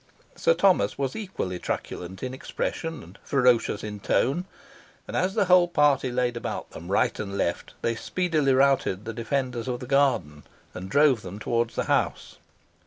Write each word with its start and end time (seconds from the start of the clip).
Sir 0.35 0.55
Thomas 0.55 0.97
was 0.97 1.15
equally 1.15 1.59
truculent 1.59 2.23
in 2.23 2.33
expression 2.33 3.03
and 3.03 3.19
ferocious 3.23 3.83
in 3.83 3.99
tone, 3.99 4.45
and 5.07 5.15
as 5.15 5.35
the 5.35 5.45
whole 5.45 5.67
party 5.67 6.11
laid 6.11 6.35
about 6.35 6.71
them 6.71 6.91
right 6.91 7.19
and 7.19 7.37
left, 7.37 7.75
they 7.83 7.93
speedily 7.93 8.55
routed 8.55 9.05
the 9.05 9.13
defenders 9.13 9.67
of 9.67 9.79
the 9.79 9.85
garden, 9.85 10.41
and 10.73 10.89
drove 10.89 11.21
them 11.21 11.37
towards 11.37 11.75
the 11.75 11.83
house. 11.83 12.37